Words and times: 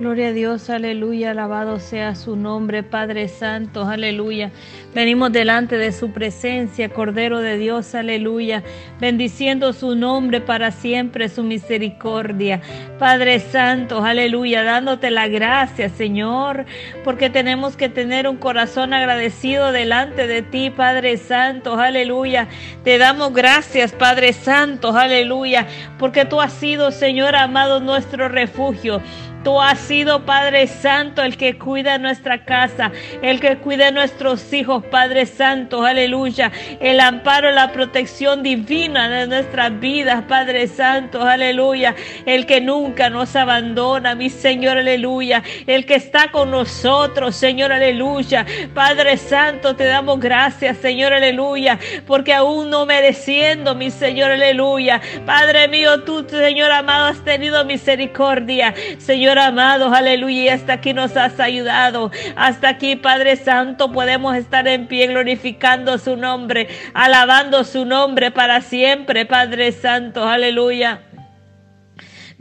Gloria 0.00 0.28
a 0.28 0.32
Dios, 0.32 0.70
aleluya, 0.70 1.32
alabado 1.32 1.78
sea 1.78 2.14
su 2.14 2.34
nombre, 2.34 2.82
Padre 2.82 3.28
Santo, 3.28 3.84
aleluya. 3.84 4.50
Venimos 4.94 5.30
delante 5.32 5.76
de 5.76 5.92
su 5.92 6.12
presencia, 6.12 6.88
Cordero 6.88 7.40
de 7.40 7.58
Dios, 7.58 7.94
aleluya, 7.94 8.62
bendiciendo 9.00 9.74
su 9.74 9.94
nombre 9.94 10.40
para 10.40 10.70
siempre, 10.70 11.28
su 11.28 11.42
misericordia. 11.42 12.62
Padre 12.98 13.38
Santo, 13.38 14.02
aleluya, 14.02 14.62
dándote 14.62 15.10
la 15.10 15.28
gracia, 15.28 15.90
Señor, 15.90 16.64
porque 17.04 17.28
tenemos 17.28 17.76
que 17.76 17.90
tener 17.90 18.26
un 18.26 18.38
corazón 18.38 18.94
agradecido 18.94 19.72
delante 19.72 20.26
de 20.26 20.40
ti, 20.40 20.70
Padre 20.70 21.18
Santo, 21.18 21.78
aleluya. 21.78 22.48
Te 22.82 22.96
damos 22.96 23.34
gracias, 23.34 23.92
Padre 23.92 24.32
Santo, 24.32 24.96
aleluya, 24.96 25.66
porque 25.98 26.24
tú 26.24 26.40
has 26.40 26.54
sido, 26.54 26.92
Señor 26.92 27.36
amado, 27.36 27.80
nuestro 27.80 28.30
refugio. 28.30 29.02
Tú 29.44 29.60
has 29.60 29.80
sido, 29.80 30.24
Padre 30.24 30.68
Santo, 30.68 31.20
el 31.22 31.36
que 31.36 31.58
cuida 31.58 31.98
nuestra 31.98 32.44
casa, 32.44 32.92
el 33.22 33.40
que 33.40 33.56
cuida 33.56 33.90
nuestros 33.90 34.52
hijos, 34.52 34.84
Padre 34.86 35.26
Santo, 35.26 35.84
aleluya. 35.84 36.52
El 36.78 37.00
amparo, 37.00 37.50
la 37.50 37.72
protección 37.72 38.44
divina 38.44 39.08
de 39.08 39.26
nuestras 39.26 39.80
vidas, 39.80 40.22
Padre 40.28 40.68
Santo, 40.68 41.22
aleluya. 41.22 41.96
El 42.24 42.46
que 42.46 42.60
nunca 42.60 43.10
nos 43.10 43.34
abandona, 43.34 44.14
mi 44.14 44.30
Señor, 44.30 44.78
aleluya. 44.78 45.42
El 45.66 45.86
que 45.86 45.96
está 45.96 46.30
con 46.30 46.52
nosotros, 46.52 47.34
Señor, 47.34 47.72
aleluya. 47.72 48.46
Padre 48.74 49.16
Santo, 49.16 49.74
te 49.74 49.84
damos 49.84 50.20
gracias, 50.20 50.78
Señor, 50.78 51.12
aleluya. 51.12 51.80
Porque 52.06 52.32
aún 52.32 52.70
no 52.70 52.86
mereciendo, 52.86 53.74
mi 53.74 53.90
Señor, 53.90 54.30
aleluya. 54.30 55.00
Padre 55.26 55.66
mío, 55.66 56.04
tú, 56.04 56.24
Señor 56.28 56.70
amado, 56.70 57.06
has 57.06 57.24
tenido 57.24 57.64
misericordia, 57.64 58.72
Señor 58.98 59.31
amado, 59.38 59.92
aleluya, 59.94 60.42
y 60.42 60.48
hasta 60.48 60.74
aquí 60.74 60.92
nos 60.94 61.16
has 61.16 61.38
ayudado. 61.40 62.10
Hasta 62.36 62.68
aquí, 62.68 62.96
Padre 62.96 63.36
Santo, 63.36 63.92
podemos 63.92 64.36
estar 64.36 64.66
en 64.68 64.86
pie 64.86 65.06
glorificando 65.08 65.98
su 65.98 66.16
nombre, 66.16 66.68
alabando 66.94 67.64
su 67.64 67.84
nombre 67.84 68.30
para 68.30 68.60
siempre, 68.60 69.26
Padre 69.26 69.72
Santo, 69.72 70.26
aleluya. 70.26 71.02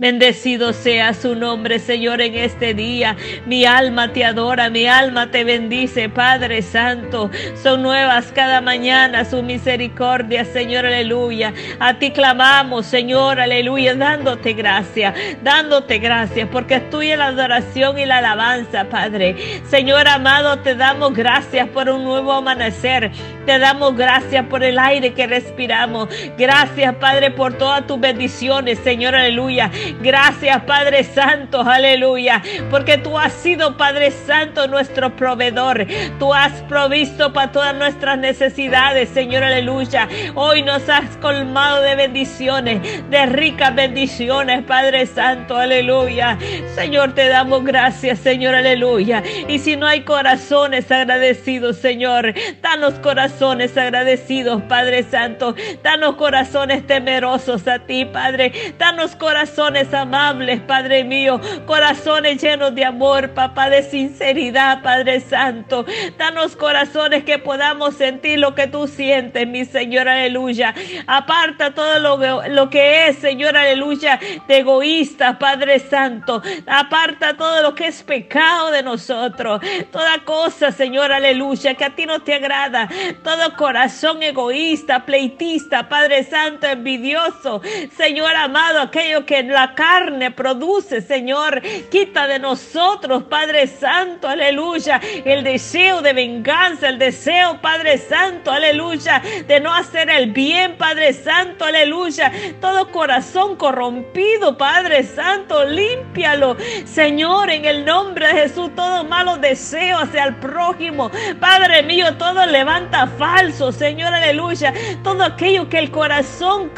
Bendecido 0.01 0.73
sea 0.73 1.13
su 1.13 1.35
nombre, 1.35 1.77
Señor, 1.77 2.21
en 2.21 2.33
este 2.33 2.73
día. 2.73 3.15
Mi 3.45 3.65
alma 3.65 4.11
te 4.11 4.25
adora, 4.25 4.67
mi 4.71 4.87
alma 4.87 5.29
te 5.29 5.43
bendice, 5.43 6.09
Padre 6.09 6.63
Santo. 6.63 7.29
Son 7.53 7.83
nuevas 7.83 8.31
cada 8.31 8.61
mañana 8.61 9.23
su 9.25 9.43
misericordia, 9.43 10.43
Señor, 10.43 10.87
aleluya. 10.87 11.53
A 11.79 11.99
ti 11.99 12.09
clamamos, 12.09 12.87
Señor, 12.87 13.39
aleluya, 13.39 13.93
dándote 13.93 14.53
gracias, 14.53 15.13
dándote 15.43 15.99
gracias, 15.99 16.49
porque 16.51 16.77
es 16.77 16.89
tuya 16.89 17.15
la 17.15 17.27
adoración 17.27 17.99
y 17.99 18.05
la 18.07 18.17
alabanza, 18.17 18.85
Padre. 18.85 19.35
Señor 19.69 20.07
amado, 20.07 20.57
te 20.61 20.73
damos 20.73 21.13
gracias 21.13 21.69
por 21.69 21.87
un 21.91 22.03
nuevo 22.03 22.33
amanecer. 22.33 23.11
Te 23.45 23.59
damos 23.59 23.95
gracias 23.95 24.47
por 24.47 24.63
el 24.63 24.79
aire 24.79 25.13
que 25.13 25.27
respiramos. 25.27 26.09
Gracias, 26.39 26.95
Padre, 26.95 27.29
por 27.29 27.53
todas 27.53 27.85
tus 27.85 27.99
bendiciones, 27.99 28.79
Señor, 28.79 29.13
aleluya. 29.13 29.69
Gracias, 29.99 30.61
Padre 30.63 31.03
Santo, 31.03 31.61
aleluya, 31.61 32.41
porque 32.69 32.97
tú 32.97 33.17
has 33.17 33.33
sido, 33.33 33.77
Padre 33.77 34.11
Santo, 34.11 34.67
nuestro 34.67 35.15
proveedor. 35.15 35.85
Tú 36.19 36.33
has 36.33 36.53
provisto 36.63 37.33
para 37.33 37.51
todas 37.51 37.75
nuestras 37.75 38.17
necesidades, 38.17 39.09
Señor, 39.09 39.43
aleluya. 39.43 40.07
Hoy 40.35 40.61
nos 40.63 40.87
has 40.89 41.17
colmado 41.17 41.81
de 41.81 41.95
bendiciones, 41.95 42.81
de 43.09 43.25
ricas 43.25 43.73
bendiciones, 43.75 44.63
Padre 44.63 45.05
Santo, 45.05 45.57
aleluya. 45.57 46.37
Señor, 46.75 47.13
te 47.13 47.27
damos 47.27 47.63
gracias, 47.63 48.19
Señor, 48.19 48.55
aleluya. 48.55 49.23
Y 49.47 49.59
si 49.59 49.75
no 49.75 49.87
hay 49.87 50.01
corazones 50.01 50.91
agradecidos, 50.91 51.77
Señor, 51.77 52.33
danos 52.61 52.95
corazones 52.95 53.77
agradecidos, 53.77 54.61
Padre 54.63 55.03
Santo. 55.03 55.55
Danos 55.83 56.15
corazones 56.15 56.85
temerosos 56.85 57.67
a 57.67 57.79
ti, 57.79 58.05
Padre. 58.05 58.51
Danos 58.77 59.15
corazones 59.15 59.80
amables, 59.93 60.61
Padre 60.61 61.03
mío, 61.03 61.39
corazones 61.65 62.41
llenos 62.41 62.73
de 62.75 62.85
amor, 62.85 63.31
papá, 63.31 63.69
de 63.69 63.83
sinceridad, 63.83 64.81
Padre 64.81 65.19
Santo. 65.19 65.85
Danos 66.17 66.55
corazones 66.55 67.23
que 67.23 67.39
podamos 67.39 67.95
sentir 67.95 68.39
lo 68.39 68.55
que 68.55 68.67
tú 68.67 68.87
sientes, 68.87 69.47
mi 69.47 69.65
Señor, 69.65 70.07
aleluya. 70.07 70.73
Aparta 71.07 71.73
todo 71.73 71.99
lo, 71.99 72.69
que 72.69 73.07
es, 73.07 73.17
Señor, 73.17 73.57
aleluya, 73.57 74.19
de 74.47 74.57
egoísta, 74.59 75.37
Padre 75.39 75.79
Santo. 75.79 76.41
Aparta 76.67 77.35
todo 77.35 77.61
lo 77.61 77.75
que 77.75 77.87
es 77.87 78.03
pecado 78.03 78.71
de 78.71 78.83
nosotros. 78.83 79.61
Toda 79.91 80.19
cosa, 80.23 80.71
Señor, 80.71 81.11
aleluya, 81.11 81.73
que 81.75 81.85
a 81.85 81.95
ti 81.95 82.05
no 82.05 82.21
te 82.21 82.35
agrada. 82.35 82.89
Todo 83.23 83.55
corazón 83.55 84.23
egoísta, 84.23 85.05
pleitista, 85.05 85.89
Padre 85.89 86.23
Santo, 86.23 86.67
envidioso. 86.67 87.61
Señor 87.95 88.35
amado, 88.35 88.81
aquello 88.81 89.25
que 89.25 89.43
la 89.43 89.60
carne 89.75 90.31
produce, 90.31 91.01
Señor. 91.01 91.61
Quita 91.89 92.27
de 92.27 92.39
nosotros, 92.39 93.23
Padre 93.23 93.67
Santo, 93.67 94.27
aleluya, 94.27 94.99
el 95.25 95.43
deseo 95.43 96.01
de 96.01 96.13
venganza, 96.13 96.89
el 96.89 96.99
deseo, 96.99 97.59
Padre 97.61 97.97
Santo, 97.97 98.51
aleluya, 98.51 99.21
de 99.47 99.59
no 99.59 99.73
hacer 99.73 100.09
el 100.09 100.31
bien, 100.31 100.77
Padre 100.77 101.13
Santo, 101.13 101.65
aleluya. 101.65 102.31
Todo 102.59 102.91
corazón 102.91 103.55
corrompido, 103.55 104.57
Padre 104.57 105.03
Santo, 105.03 105.65
límpialo, 105.65 106.57
Señor, 106.85 107.49
en 107.49 107.65
el 107.65 107.85
nombre 107.85 108.27
de 108.27 108.33
Jesús, 108.33 108.71
todo 108.75 109.03
malo 109.03 109.37
deseo 109.37 109.99
hacia 109.99 110.25
el 110.25 110.35
prójimo, 110.35 111.11
Padre 111.39 111.83
mío, 111.83 112.17
todo 112.17 112.45
levanta 112.45 113.07
falso, 113.07 113.71
Señor, 113.71 114.13
aleluya. 114.13 114.73
Todo 115.03 115.23
aquello 115.23 115.69
que 115.69 115.79
el 115.79 115.91
corazón 115.91 116.71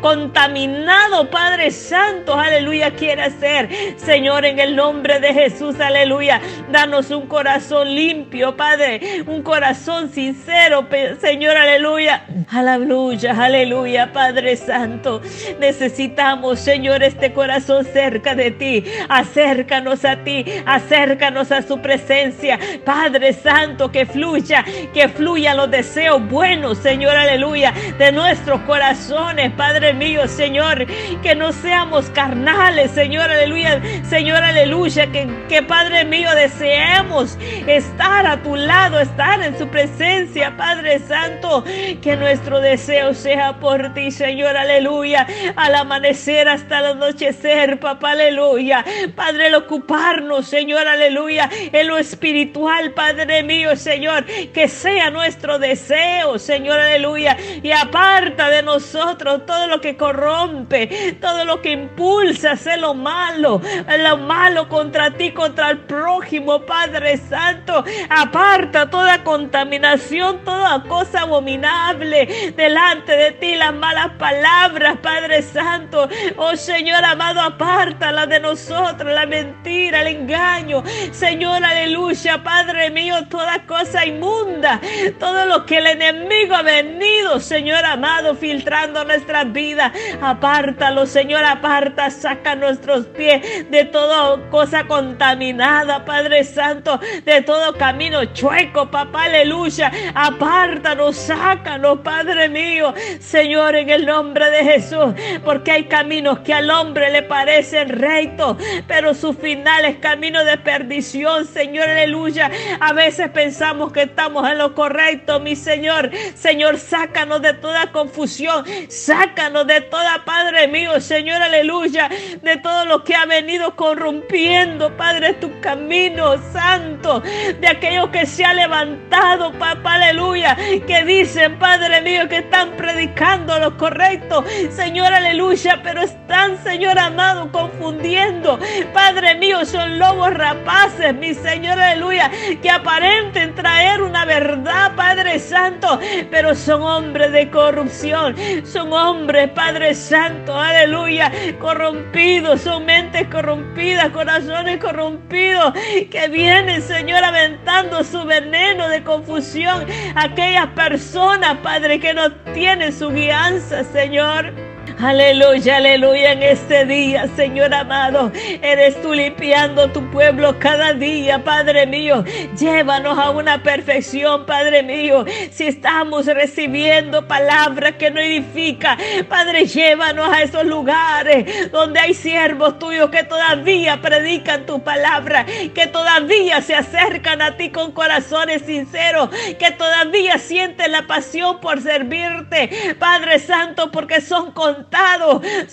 contaminado, 0.00 1.30
Padre 1.30 1.70
Santo, 1.70 2.19
aleluya, 2.28 2.90
quiere 2.92 3.22
hacer. 3.22 3.68
Señor, 3.96 4.44
en 4.44 4.58
el 4.58 4.76
nombre 4.76 5.20
de 5.20 5.32
Jesús, 5.32 5.80
aleluya. 5.80 6.40
Danos 6.70 7.10
un 7.10 7.26
corazón 7.26 7.94
limpio, 7.94 8.56
Padre. 8.56 9.22
Un 9.26 9.42
corazón 9.42 10.10
sincero, 10.10 10.86
Señor, 11.20 11.56
aleluya. 11.56 12.24
Aleluya, 12.50 13.34
aleluya, 13.38 14.12
Padre 14.12 14.56
Santo. 14.56 15.20
Necesitamos, 15.58 16.58
Señor, 16.58 17.02
este 17.02 17.32
corazón 17.32 17.84
cerca 17.84 18.34
de 18.34 18.50
ti. 18.50 18.84
Acércanos 19.08 20.04
a 20.04 20.16
ti, 20.16 20.44
acércanos 20.66 21.52
a 21.52 21.62
su 21.62 21.80
presencia. 21.80 22.58
Padre 22.84 23.32
Santo, 23.32 23.90
que 23.90 24.06
fluya, 24.06 24.64
que 24.92 25.08
fluya 25.08 25.54
los 25.54 25.70
deseos 25.70 26.26
buenos, 26.28 26.78
Señor, 26.78 27.16
aleluya, 27.16 27.72
de 27.98 28.12
nuestros 28.12 28.60
corazones, 28.62 29.52
Padre 29.52 29.94
mío, 29.94 30.26
Señor. 30.28 30.86
Que 31.22 31.34
no 31.34 31.52
seamos 31.52 32.09
carnales, 32.10 32.90
Señor, 32.90 33.30
aleluya. 33.30 33.80
Señor, 34.08 34.42
aleluya. 34.42 35.10
Que, 35.10 35.28
que 35.48 35.62
Padre 35.62 36.04
mío, 36.04 36.30
deseemos 36.34 37.38
estar 37.66 38.26
a 38.26 38.42
tu 38.42 38.56
lado, 38.56 39.00
estar 39.00 39.42
en 39.42 39.56
su 39.58 39.68
presencia, 39.68 40.56
Padre 40.56 40.98
Santo. 40.98 41.64
Que 42.02 42.16
nuestro 42.16 42.60
deseo 42.60 43.14
sea 43.14 43.58
por 43.58 43.94
ti, 43.94 44.10
Señor, 44.10 44.56
aleluya. 44.56 45.26
Al 45.56 45.74
amanecer 45.74 46.48
hasta 46.48 46.80
el 46.80 46.86
anochecer, 46.86 47.80
papá, 47.80 48.12
aleluya. 48.12 48.84
Padre, 49.14 49.48
el 49.48 49.54
ocuparnos, 49.54 50.46
Señor, 50.46 50.86
aleluya. 50.86 51.48
En 51.72 51.88
lo 51.88 51.98
espiritual, 51.98 52.92
Padre 52.92 53.42
mío, 53.42 53.76
Señor. 53.76 54.24
Que 54.52 54.68
sea 54.68 55.10
nuestro 55.10 55.58
deseo, 55.58 56.38
Señor, 56.38 56.78
aleluya. 56.78 57.36
Y 57.62 57.70
aparta 57.72 58.50
de 58.50 58.62
nosotros 58.62 59.46
todo 59.46 59.66
lo 59.66 59.80
que 59.80 59.96
corrompe, 59.96 61.16
todo 61.20 61.44
lo 61.44 61.60
que 61.62 61.70
impulsa 61.72 61.99
a 62.00 62.52
hacer 62.52 62.78
lo 62.78 62.94
malo, 62.94 63.60
lo 63.60 64.16
malo 64.16 64.68
contra 64.68 65.10
ti, 65.10 65.32
contra 65.32 65.70
el 65.70 65.80
prójimo, 65.80 66.60
Padre 66.60 67.18
Santo. 67.18 67.84
Aparta 68.08 68.88
toda 68.88 69.22
contaminación, 69.22 70.42
toda 70.42 70.82
cosa 70.84 71.22
abominable 71.22 72.52
delante 72.56 73.12
de 73.12 73.32
ti, 73.32 73.54
las 73.54 73.74
malas 73.74 74.12
palabras, 74.18 74.96
Padre 75.02 75.42
Santo. 75.42 76.08
Oh 76.38 76.56
Señor 76.56 77.04
amado, 77.04 77.42
apártala 77.42 78.26
de 78.26 78.40
nosotros, 78.40 79.12
la 79.12 79.26
mentira, 79.26 80.00
el 80.00 80.22
engaño. 80.22 80.82
Señor, 81.12 81.62
aleluya, 81.62 82.42
Padre 82.42 82.90
mío, 82.90 83.26
toda 83.28 83.66
cosa 83.66 84.06
inmunda, 84.06 84.80
todo 85.18 85.44
lo 85.44 85.66
que 85.66 85.78
el 85.78 85.86
enemigo 85.86 86.54
ha 86.54 86.62
venido, 86.62 87.40
Señor 87.40 87.84
amado, 87.84 88.34
filtrando 88.34 89.04
nuestras 89.04 89.52
vidas. 89.52 89.92
Apártalo, 90.22 91.04
Señor, 91.04 91.44
apártalo 91.44 91.89
aparta, 91.90 92.10
saca 92.10 92.54
nuestros 92.54 93.06
pies 93.06 93.70
de 93.70 93.84
toda 93.84 94.38
cosa 94.50 94.86
contaminada, 94.86 96.04
Padre 96.04 96.44
Santo, 96.44 97.00
de 97.24 97.42
todo 97.42 97.76
camino 97.76 98.24
chueco, 98.26 98.90
papá, 98.90 99.24
aleluya. 99.24 99.90
Apártanos, 100.14 101.16
sácanos, 101.16 102.00
Padre 102.00 102.48
mío, 102.48 102.94
Señor, 103.18 103.74
en 103.74 103.90
el 103.90 104.06
nombre 104.06 104.50
de 104.50 104.64
Jesús, 104.64 105.14
porque 105.44 105.72
hay 105.72 105.84
caminos 105.84 106.40
que 106.40 106.54
al 106.54 106.70
hombre 106.70 107.10
le 107.10 107.22
parecen 107.22 107.88
rectos, 107.88 108.56
pero 108.86 109.14
su 109.14 109.32
final 109.32 109.84
es 109.84 109.96
camino 109.98 110.44
de 110.44 110.58
perdición, 110.58 111.46
Señor, 111.46 111.88
aleluya. 111.88 112.50
A 112.80 112.92
veces 112.92 113.30
pensamos 113.30 113.92
que 113.92 114.02
estamos 114.02 114.48
en 114.48 114.58
lo 114.58 114.74
correcto, 114.74 115.40
mi 115.40 115.56
Señor. 115.56 116.10
Señor, 116.34 116.78
sácanos 116.78 117.42
de 117.42 117.54
toda 117.54 117.92
confusión, 117.92 118.64
sácanos 118.88 119.66
de 119.66 119.80
toda, 119.82 120.24
Padre 120.24 120.68
mío, 120.68 121.00
Señor, 121.00 121.40
aleluya, 121.42 121.79
de 121.88 122.60
todo 122.62 122.84
lo 122.84 123.04
que 123.04 123.14
ha 123.14 123.24
venido 123.24 123.74
corrompiendo, 123.74 124.94
Padre, 124.96 125.34
tu 125.34 125.60
camino 125.60 126.36
santo, 126.52 127.20
de 127.20 127.68
aquellos 127.68 128.10
que 128.10 128.26
se 128.26 128.44
ha 128.44 128.52
levantado, 128.52 129.52
papá, 129.52 129.94
aleluya, 129.94 130.56
que 130.86 131.04
dicen, 131.06 131.58
Padre 131.58 132.02
mío, 132.02 132.28
que 132.28 132.38
están 132.38 132.72
predicando 132.72 133.58
lo 133.58 133.76
correcto, 133.78 134.44
Señor, 134.70 135.12
aleluya, 135.12 135.80
pero 135.82 136.02
están, 136.02 136.62
Señor 136.62 136.98
amado, 136.98 137.50
confundiendo, 137.50 138.58
Padre 138.92 139.36
mío, 139.36 139.64
son 139.64 139.98
lobos 139.98 140.34
rapaces, 140.34 141.14
mi 141.14 141.32
Señor, 141.32 141.78
aleluya, 141.78 142.30
que 142.60 142.70
aparenten 142.70 143.54
traer 143.54 144.02
una 144.02 144.26
verdad, 144.26 144.94
Padre 144.96 145.38
Santo, 145.38 145.98
pero 146.30 146.54
son 146.54 146.82
hombres 146.82 147.32
de 147.32 147.50
corrupción, 147.50 148.36
son 148.64 148.92
hombres, 148.92 149.48
Padre 149.50 149.94
Santo, 149.94 150.54
aleluya, 150.54 151.32
corrompidos, 151.70 152.62
son 152.62 152.84
mentes 152.84 153.28
corrompidas, 153.28 154.08
corazones 154.10 154.78
corrompidos, 154.78 155.72
que 156.10 156.28
vienen, 156.28 156.82
Señor, 156.82 157.22
aventando 157.22 158.02
su 158.02 158.24
veneno 158.24 158.88
de 158.88 159.04
confusión 159.04 159.86
a 160.16 160.24
aquellas 160.24 160.66
personas, 160.68 161.58
Padre, 161.58 162.00
que 162.00 162.12
no 162.12 162.32
tienen 162.54 162.92
su 162.92 163.10
guianza, 163.10 163.84
Señor. 163.84 164.69
Aleluya, 164.98 165.76
aleluya 165.76 166.32
en 166.32 166.42
este 166.42 166.84
día, 166.84 167.26
Señor 167.34 167.72
amado. 167.72 168.30
Eres 168.60 169.00
tú 169.00 169.14
limpiando 169.14 169.90
tu 169.90 170.10
pueblo 170.10 170.58
cada 170.58 170.92
día, 170.92 171.42
Padre 171.42 171.86
mío. 171.86 172.24
Llévanos 172.58 173.18
a 173.18 173.30
una 173.30 173.62
perfección, 173.62 174.44
Padre 174.44 174.82
mío. 174.82 175.24
Si 175.50 175.66
estamos 175.66 176.26
recibiendo 176.26 177.26
palabras 177.26 177.94
que 177.98 178.10
no 178.10 178.20
edifica, 178.20 178.98
Padre, 179.28 179.66
llévanos 179.66 180.28
a 180.32 180.42
esos 180.42 180.64
lugares 180.64 181.70
donde 181.70 182.00
hay 182.00 182.12
siervos 182.12 182.78
tuyos 182.78 183.10
que 183.10 183.24
todavía 183.24 184.02
predican 184.02 184.66
tu 184.66 184.82
palabra, 184.82 185.46
que 185.74 185.86
todavía 185.86 186.60
se 186.60 186.74
acercan 186.74 187.40
a 187.40 187.56
ti 187.56 187.70
con 187.70 187.92
corazones 187.92 188.62
sinceros, 188.66 189.30
que 189.58 189.70
todavía 189.70 190.38
sienten 190.38 190.92
la 190.92 191.06
pasión 191.06 191.60
por 191.60 191.80
servirte, 191.80 192.96
Padre 192.98 193.38
Santo, 193.38 193.90
porque 193.90 194.20
son 194.20 194.52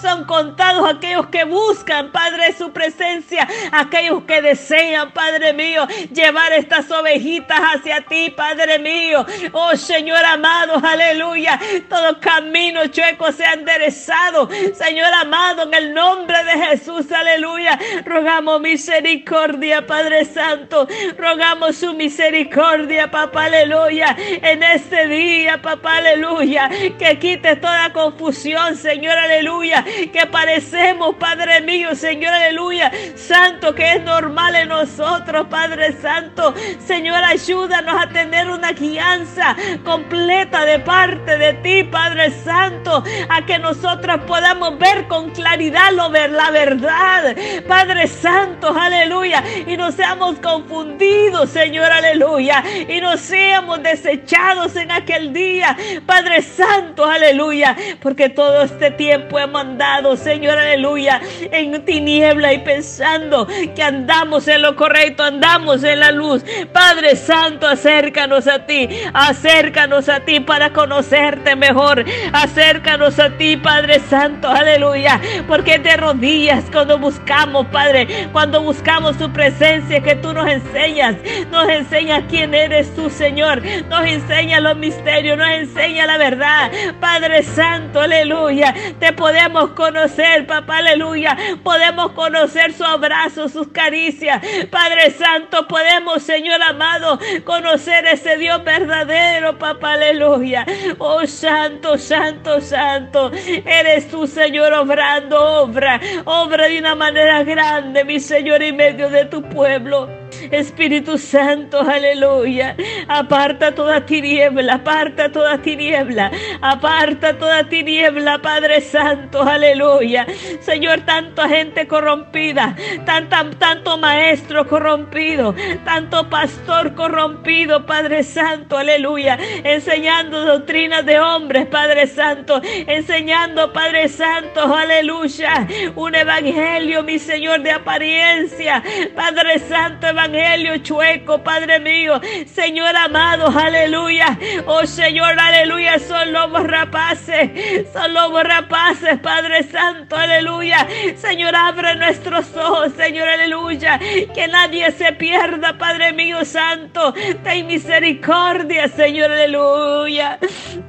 son 0.01 0.25
contados 0.25 0.89
aquellos 0.89 1.27
que 1.27 1.44
buscan, 1.44 2.11
Padre, 2.11 2.53
su 2.53 2.71
presencia, 2.71 3.47
aquellos 3.71 4.23
que 4.23 4.41
desean, 4.41 5.11
Padre 5.11 5.53
mío, 5.53 5.88
llevar 6.13 6.53
estas 6.53 6.89
ovejitas 6.91 7.59
hacia 7.59 8.01
ti, 8.01 8.33
Padre 8.35 8.79
mío. 8.79 9.25
Oh 9.51 9.75
Señor 9.75 10.23
amado, 10.25 10.81
aleluya. 10.83 11.59
Todo 11.89 12.19
camino 12.19 12.88
chueco 12.88 13.31
se 13.31 13.45
ha 13.45 13.53
enderezado. 13.53 14.49
Señor 14.73 15.13
amado, 15.13 15.63
en 15.63 15.73
el 15.73 15.94
nombre 15.94 16.44
de 16.44 16.65
Jesús, 16.65 17.11
aleluya. 17.11 17.79
Rogamos 18.05 18.61
misericordia, 18.61 19.85
Padre 19.85 20.25
Santo. 20.25 20.88
Rogamos 21.17 21.77
su 21.77 21.94
misericordia, 21.94 23.09
papá, 23.09 23.45
aleluya. 23.45 24.15
En 24.17 24.63
este 24.63 25.07
día, 25.07 25.61
papá, 25.61 25.97
aleluya. 25.97 26.69
Que 26.97 27.17
quite 27.19 27.55
toda 27.55 27.91
confusión, 27.94 28.75
Señor. 28.88 29.18
Aleluya, 29.18 29.84
que 30.13 30.25
parecemos, 30.31 31.16
Padre 31.16 31.60
mío, 31.60 31.94
Señor, 31.94 32.34
aleluya, 32.34 32.89
Santo, 33.16 33.75
que 33.75 33.95
es 33.95 34.04
normal 34.04 34.56
en 34.56 34.69
nosotros, 34.69 35.48
Padre 35.50 35.92
Santo. 35.92 36.54
Señor, 36.86 37.22
ayúdanos 37.24 38.01
a 38.01 38.07
tener 38.07 38.50
una 38.50 38.72
guianza 38.72 39.57
completa 39.84 40.63
de 40.63 40.80
parte 40.80 41.38
de 41.38 41.54
ti, 41.56 41.84
Padre 41.84 42.31
Santo, 42.31 43.04
a 43.28 43.45
que 43.45 43.60
nosotros 43.60 44.22
podamos 44.25 44.80
ver 44.80 45.07
con 45.07 45.31
claridad 45.31 45.92
lo 45.92 46.10
ver, 46.10 46.30
la 46.30 46.50
verdad, 46.51 47.36
Padre 47.68 48.07
Santo, 48.07 48.74
aleluya, 48.74 49.44
y 49.68 49.75
no 49.75 49.92
seamos 49.92 50.40
confundidos, 50.40 51.50
Señor, 51.50 51.92
aleluya, 51.92 52.63
y 52.88 53.01
no 53.01 53.18
seamos 53.18 53.83
desechados 53.83 54.78
en 54.78 54.92
aquel 54.92 55.33
día, 55.33 55.75
Padre 56.06 56.42
Santo, 56.42 57.06
aleluya, 57.06 57.75
porque 58.01 58.30
todo 58.30 58.63
este 58.77 58.91
tiempo 58.91 59.39
he 59.39 59.47
mandado, 59.47 60.15
Señor, 60.15 60.56
aleluya, 60.56 61.19
en 61.51 61.83
tiniebla 61.83 62.53
y 62.53 62.59
pensando 62.59 63.47
que 63.75 63.81
andamos 63.81 64.47
en 64.47 64.62
lo 64.62 64.75
correcto, 64.75 65.24
andamos 65.24 65.83
en 65.83 66.00
la 66.00 66.12
luz. 66.12 66.44
Padre 66.71 67.15
Santo, 67.15 67.68
acércanos 67.68 68.47
a 68.47 68.68
ti, 68.68 68.88
acércanos 69.13 70.09
a 70.09 70.19
ti 70.19 70.39
para 70.41 70.74
conocerte 70.74 71.56
mejor. 71.56 72.06
Acércanos 72.33 73.18
a 73.18 73.31
ti, 73.31 73.57
Padre 73.57 74.00
Santo, 74.00 74.47
aleluya, 74.47 75.19
porque 75.47 75.80
te 75.80 75.97
rodillas 75.97 76.65
cuando 76.71 77.00
buscamos, 77.00 77.65
Padre, 77.68 78.27
cuando 78.31 78.62
buscamos 78.62 79.18
tu 79.18 79.33
presencia, 79.33 80.01
que 80.01 80.15
tú 80.18 80.33
nos 80.33 80.47
enseñas, 80.47 81.15
nos 81.50 81.68
enseñas 81.68 82.25
quién 82.30 82.53
eres 82.53 82.94
tú, 82.94 83.09
Señor, 83.09 83.63
nos 83.89 84.06
enseña 84.06 84.59
los 84.59 84.77
misterios, 84.77 85.35
nos 85.35 85.50
enseña 85.50 86.06
la 86.06 86.19
verdad. 86.19 86.71
Padre 87.00 87.41
Santo, 87.41 88.01
aleluya, 88.01 88.67
te 89.00 89.14
podemos 89.14 89.72
conocer, 89.72 90.46
papá, 90.48 90.78
aleluya. 90.78 91.38
Podemos 91.64 92.12
conocer 92.12 92.74
su 92.74 92.84
abrazo, 92.84 93.50
sus 93.50 93.68
caricias. 93.69 94.42
Padre 94.69 95.12
Santo, 95.12 95.68
podemos, 95.68 96.24
Señor 96.24 96.62
amado, 96.62 97.19
conocer 97.44 98.06
ese 98.08 98.38
Dios 98.38 98.64
verdadero, 98.64 99.58
papá, 99.58 99.94
aleluya. 99.94 100.66
Oh, 100.98 101.25
santo, 101.25 101.98
santo, 101.98 102.62
santo. 102.62 103.31
Eres 103.66 104.10
tú, 104.10 104.28
Señor, 104.28 104.74
obrando, 104.74 105.42
obra, 105.62 106.00
obra 106.25 106.68
de 106.68 106.80
una 106.80 106.96
manera 106.96 107.44
grande, 107.44 108.04
mi 108.04 108.19
Señor, 108.19 108.64
en 108.64 108.75
medio 108.75 109.10
de 109.10 109.25
tu 109.25 109.42
pueblo. 109.44 110.26
Espíritu 110.51 111.18
Santo, 111.18 111.81
aleluya. 111.81 112.75
Aparta 113.07 113.74
toda 113.74 114.06
tiniebla, 114.06 114.75
aparta 114.75 115.31
toda 115.31 115.57
tiniebla, 115.62 116.31
aparta 116.62 117.38
toda 117.38 117.63
tiniebla, 117.63 118.39
Padre 118.41 118.81
Santo, 118.81 119.44
aleluya. 119.44 120.25
Señor, 120.62 121.01
tanta 121.01 121.47
gente 121.47 121.88
corrompida, 121.88 122.75
tanto 123.06 123.97
maestro 123.97 124.68
corrompido, 124.68 125.56
tanto 125.85 126.30
pastor 126.30 126.94
corrompido, 126.95 127.85
Padre 127.85 128.23
Santo, 128.23 128.78
aleluya. 128.78 129.37
Enseñando 129.63 130.45
doctrinas 130.45 131.06
de 131.06 131.19
hombres, 131.19 131.66
Padre 131.68 132.07
Santo, 132.07 132.61
enseñando, 132.63 133.71
Padre 133.73 134.07
Santo, 134.07 134.73
aleluya. 134.73 135.68
Un 135.95 136.16
evangelio, 136.16 137.04
mi 137.04 137.19
Señor, 137.19 137.61
de 137.61 137.71
apariencia, 137.71 138.83
Padre 139.16 139.59
Santo, 139.59 140.07
evangelio 140.18 140.78
chueco, 140.78 141.44
Padre 141.44 141.80
mío. 141.80 142.19
Señor 142.47 142.95
amado, 142.95 143.47
aleluya. 143.47 144.38
Oh 144.66 144.86
Señor, 144.86 145.40
aleluya. 145.40 146.00
Son 146.00 146.33
lobos 146.33 146.64
rapaces. 146.64 147.88
Son 147.94 148.14
lobos 148.14 148.44
rapaces, 148.44 149.19
Padre 149.19 149.64
Santo, 149.64 150.16
aleluya. 150.16 150.88
Señor, 151.16 151.56
abre 151.56 151.95
nuestros 151.95 152.56
ojos, 152.56 152.94
Señor, 152.94 153.28
aleluya. 153.28 154.00
Que 154.33 154.47
nadie 154.47 154.92
se 154.92 155.14
pierda, 155.14 155.78
Padre 155.78 156.14
mío 156.14 156.44
santo. 156.45 157.14
Ten 157.44 157.68
misericordia, 157.68 158.88
Señor, 158.88 159.31
aleluya. 159.31 160.40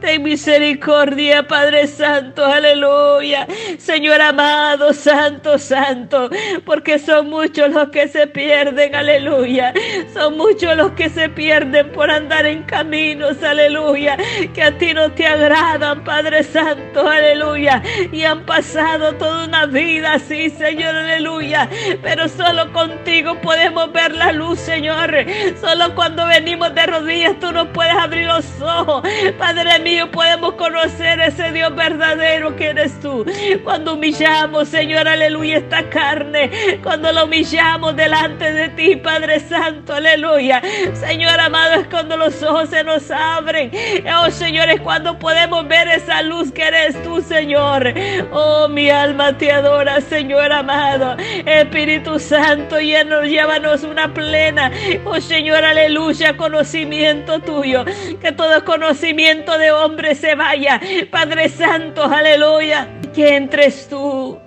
Ten 0.01 0.23
misericordia, 0.23 1.47
Padre 1.47 1.87
Santo, 1.87 2.45
aleluya. 2.45 3.47
Señor 3.79 4.21
amado, 4.23 4.93
santo, 4.95 5.59
santo. 5.59 6.31
Porque 6.65 6.99
son 6.99 7.29
muchos 7.29 7.71
los 7.71 7.91
que 7.91 8.09
se 8.09 8.27
pierden, 8.27 8.95
aleluya 8.95 9.18
aleluya. 9.19 9.73
Son 10.13 10.37
muchos 10.37 10.77
los 10.77 10.93
que 10.93 11.09
se 11.09 11.29
pierden 11.29 11.91
por 11.93 12.11
andar 12.11 12.47
en 12.47 12.63
caminos, 12.63 13.43
aleluya, 13.43 14.17
que 14.55 14.63
a 14.63 14.77
ti 14.77 14.95
no 14.95 15.11
te 15.13 15.27
agradan, 15.27 16.05
Padre 16.05 16.43
Santo, 16.43 17.07
aleluya. 17.07 17.83
Y 18.13 18.25
han 18.25 18.45
pasado 18.47 19.15
toda 19.15 19.47
una 19.47 19.67
vida 19.67 20.15
así, 20.15 20.51
Señor, 20.51 20.95
aleluya. 20.95 21.69
Pero 22.03 22.29
solo 22.29 22.73
contigo 22.73 23.41
podemos 23.41 23.93
ver 23.93 24.15
la 24.15 24.33
luz, 24.33 24.59
Señor. 24.61 25.15
Solo 25.61 25.95
cuando 25.95 26.27
venimos 26.27 26.75
de 26.75 26.87
rodillas 26.87 27.39
tú 27.41 27.53
nos 27.53 27.69
puedes 27.69 27.95
abrir 27.95 28.27
los 28.27 28.45
ojos. 28.61 29.03
Padre 29.39 29.79
mío, 29.81 30.11
podemos 30.11 30.55
conocer 30.55 31.21
ese 31.21 31.53
Dios 31.53 31.75
verdadero 31.75 32.55
que 32.57 32.69
eres 32.69 32.99
tú. 33.01 33.25
Cuando 33.65 33.95
humillamos, 33.95 34.69
Señor, 34.69 35.09
aleluya, 35.09 35.59
esta 35.59 35.89
carne. 35.91 36.51
Cuando 36.83 37.13
lo 37.13 37.25
humillamos 37.25 37.97
delante 37.97 38.53
de 38.53 38.69
ti, 38.71 38.97
Padre 39.09 39.41
Santo, 39.41 39.95
aleluya. 39.95 40.61
Señor 40.93 41.41
amado, 41.41 41.81
es 41.81 41.87
cuando 41.89 42.15
los 42.19 42.43
ojos 42.43 42.69
se 42.69 42.85
nos 42.85 43.11
abren. 43.11 43.71
Oh, 44.15 44.31
Señor, 44.31 44.69
es 44.69 44.83
cuando 44.83 45.19
podemos 45.19 45.67
ver 45.67 45.89
esa 45.89 46.21
luz 46.21 46.53
que 46.53 46.63
eres 46.63 47.03
tú, 47.03 47.23
Señor. 47.23 47.95
Oh, 48.31 48.69
mi 48.69 48.91
alma 48.91 49.39
te 49.39 49.51
adora, 49.51 50.03
Señor 50.03 50.53
amado. 50.53 51.17
Espíritu 51.47 52.19
Santo, 52.19 52.79
llévanos 52.79 53.83
una 53.83 54.13
plena. 54.13 54.71
Oh, 55.07 55.19
Señor, 55.19 55.65
aleluya, 55.65 56.37
conocimiento 56.37 57.39
tuyo. 57.39 57.87
Que 58.21 58.33
todo 58.33 58.63
conocimiento 58.67 59.57
de 59.57 59.73
hombre 59.73 60.17
se 60.17 60.35
vaya. 60.35 60.83
Padre 61.11 61.49
Santo, 61.49 62.05
aleluya. 62.05 62.98
Que 63.19 63.35
entres 63.35 63.89
tú, 63.89 64.39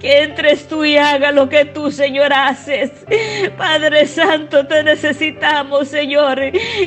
que 0.00 0.22
entres 0.22 0.68
tú 0.68 0.84
y 0.84 0.96
haga 0.96 1.32
lo 1.32 1.48
que 1.48 1.64
tú, 1.64 1.90
Señor, 1.90 2.32
haces. 2.32 2.92
Padre 3.58 4.06
Santo, 4.06 4.68
te 4.68 4.84
necesitamos, 4.84 5.88
Señor. 5.88 6.38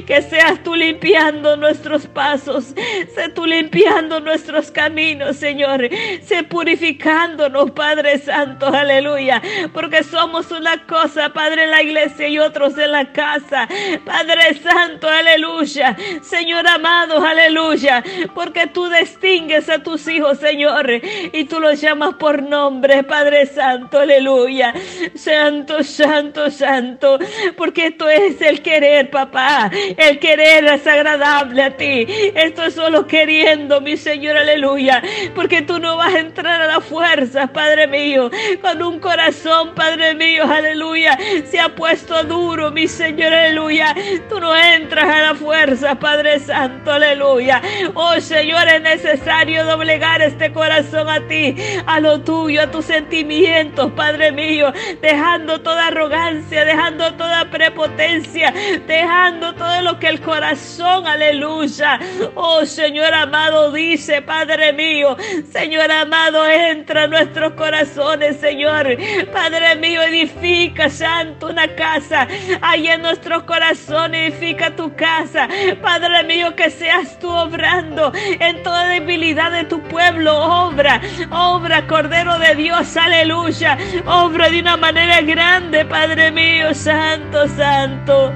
Que 0.08 0.22
seas 0.22 0.64
tú 0.64 0.74
limpiando 0.74 1.58
nuestros 1.58 2.08
pasos. 2.08 2.74
Sé 3.14 3.28
tú 3.36 3.46
limpiando 3.46 4.22
nuestros 4.22 4.72
caminos, 4.72 5.36
Señor. 5.36 5.90
Sé 6.22 6.44
purificándonos, 6.44 7.72
Padre 7.72 8.20
Santo, 8.20 8.68
aleluya. 8.68 9.42
Porque 9.74 10.02
somos 10.04 10.50
una 10.50 10.88
cosa, 10.88 11.34
Padre, 11.34 11.66
en 11.66 11.72
la 11.72 11.82
iglesia 11.82 12.30
y 12.30 12.40
otros 12.40 12.78
en 12.78 12.94
la 12.94 13.12
casa. 13.12 13.68
Padre 14.06 14.54
Santo, 14.64 15.10
aleluya. 15.10 15.98
Señor 16.22 16.66
amado, 16.66 17.22
aleluya. 17.22 18.02
Porque 18.34 18.68
tú 18.68 18.88
distingues 18.88 19.68
a 19.68 19.84
tus 19.84 20.08
hijos, 20.08 20.38
Señor. 20.38 20.90
Y 21.36 21.46
tú 21.46 21.60
los 21.60 21.82
llamas 21.82 22.14
por 22.14 22.44
nombre, 22.44 23.02
Padre 23.04 23.48
Santo, 23.48 24.00
aleluya. 24.00 24.72
Santo, 25.16 25.84
santo, 25.84 26.52
santo. 26.52 27.18
Porque 27.58 27.88
esto 27.88 28.08
es 28.08 28.40
el 28.40 28.62
querer, 28.62 29.10
papá. 29.10 29.72
El 29.98 30.20
querer 30.20 30.66
es 30.66 30.86
agradable 30.86 31.64
a 31.64 31.76
ti. 31.76 32.06
Esto 32.36 32.64
es 32.66 32.76
solo 32.76 33.08
queriendo, 33.08 33.82
mi 33.82 33.98
Señor, 33.98 34.38
aleluya. 34.38 35.02
Porque 35.34 35.64
tú 35.64 35.80
no 35.80 35.98
vas 35.98 36.14
a 36.14 36.20
entrar 36.20 36.62
a 36.62 36.68
la 36.68 36.82
fuerza, 36.82 37.48
Padre 37.48 37.88
mío. 37.88 38.30
Con 38.62 38.84
un 38.84 39.00
corazón, 39.00 39.74
Padre 39.74 40.14
mío, 40.14 40.44
aleluya. 40.44 41.18
Se 41.46 41.60
ha 41.60 41.74
puesto 41.74 42.24
duro, 42.26 42.70
mi 42.70 42.88
Señor, 42.88 43.34
aleluya. 43.34 43.96
Tú 44.30 44.40
no 44.40 44.56
entras 44.56 45.06
a 45.06 45.22
la 45.22 45.34
fuerza, 45.34 45.96
Padre 45.96 46.38
Santo, 46.38 46.92
aleluya. 46.92 47.60
Oh 47.96 48.20
Señor, 48.22 48.68
es 48.68 48.82
necesario 48.84 49.66
doblegar 49.66 50.22
este 50.22 50.54
corazón 50.54 51.10
a 51.16 51.28
ti, 51.28 51.56
a 51.86 52.00
lo 52.00 52.22
tuyo, 52.22 52.64
a 52.64 52.72
tus 52.72 52.86
sentimientos, 52.86 53.92
Padre 53.92 54.32
mío. 54.32 54.72
Dejando 55.02 55.62
toda 55.62 55.88
arrogancia, 55.88 56.66
dejando 56.66 57.14
toda 57.14 57.50
prepotencia, 57.50 58.54
dejando 58.88 59.54
todo 59.56 59.82
lo 59.82 60.00
que 60.00 60.08
el 60.08 60.22
corazón, 60.22 61.08
aleluya. 61.08 62.00
Oh 62.36 62.66
Señor 62.66 63.14
amado, 63.14 63.72
dice, 63.72 64.22
Padre 64.22 64.74
mío, 64.74 65.16
Señor 65.52 65.92
amado, 65.92 66.46
entra 66.48 67.04
a 67.04 67.08
nuestros 67.08 67.54
corazones, 67.54 68.40
Señor. 68.40 68.98
Padre 69.32 69.76
mío, 69.76 70.02
edifica, 70.02 70.90
Santo, 70.90 71.48
una 71.48 71.68
casa. 71.76 72.28
Ahí 72.62 72.88
en 72.88 73.02
nuestros 73.02 73.44
corazones, 73.44 74.34
edifica 74.34 74.76
tu 74.76 74.96
casa. 74.96 75.48
Padre 75.82 76.24
mío, 76.24 76.56
que 76.56 76.70
seas 76.70 77.20
tú 77.20 77.30
obrando 77.30 78.12
en 78.16 78.64
toda 78.64 78.88
debilidad 78.88 79.52
de 79.52 79.64
tu 79.66 79.82
pueblo. 79.84 80.34
Obra, 80.68 81.02
obra, 81.30 81.88
Cordero 81.88 82.38
de 82.40 82.56
Dios, 82.56 82.96
aleluya. 82.98 83.78
Obra 84.06 84.50
de 84.50 84.60
una 84.60 84.78
manera 84.78 85.22
grande, 85.22 85.86
Padre 85.86 86.32
mío, 86.32 86.74
Santo, 86.74 87.48
Santo. 87.48 88.34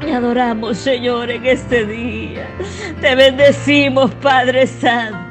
Te 0.00 0.12
adoramos, 0.12 0.76
Señor, 0.78 1.30
en 1.30 1.46
este 1.46 1.86
día. 1.86 2.46
Te 3.00 3.14
bendecimos, 3.14 4.14
Padre 4.16 4.66
Santo. 4.66 5.23